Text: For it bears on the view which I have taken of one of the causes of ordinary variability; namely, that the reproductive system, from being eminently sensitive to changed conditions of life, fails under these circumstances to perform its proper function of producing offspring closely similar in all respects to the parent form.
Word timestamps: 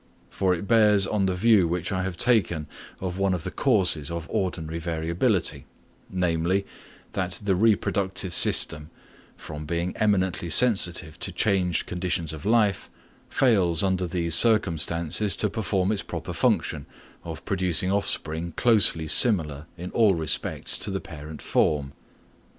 For 0.31 0.55
it 0.55 0.67
bears 0.67 1.05
on 1.05 1.27
the 1.27 1.35
view 1.35 1.67
which 1.67 1.91
I 1.91 2.01
have 2.01 2.17
taken 2.17 2.65
of 2.99 3.19
one 3.19 3.35
of 3.35 3.43
the 3.43 3.51
causes 3.51 4.09
of 4.09 4.25
ordinary 4.31 4.79
variability; 4.79 5.67
namely, 6.09 6.65
that 7.11 7.33
the 7.43 7.55
reproductive 7.55 8.33
system, 8.33 8.89
from 9.37 9.67
being 9.67 9.95
eminently 9.97 10.49
sensitive 10.49 11.19
to 11.19 11.31
changed 11.31 11.85
conditions 11.85 12.33
of 12.33 12.47
life, 12.47 12.89
fails 13.29 13.83
under 13.83 14.07
these 14.07 14.33
circumstances 14.33 15.35
to 15.35 15.51
perform 15.51 15.91
its 15.91 16.01
proper 16.01 16.33
function 16.33 16.87
of 17.23 17.45
producing 17.45 17.91
offspring 17.91 18.53
closely 18.57 19.07
similar 19.07 19.67
in 19.77 19.91
all 19.91 20.15
respects 20.15 20.79
to 20.79 20.89
the 20.89 20.99
parent 20.99 21.43
form. 21.43 21.93